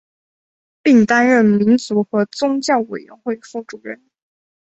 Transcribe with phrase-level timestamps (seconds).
[0.81, 4.01] 并担任民族和宗教委员会副主任。